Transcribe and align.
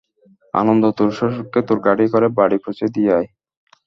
আনন্দ, 0.53 0.83
তোর 0.97 1.09
শ্বশুরকে 1.11 1.59
তোর 1.67 1.77
গাড়ি 1.87 2.05
করে 2.13 2.27
বাড়ি 2.37 2.57
পৌছে 2.63 2.85
দিয়ে 2.95 3.11
আয়। 3.17 3.27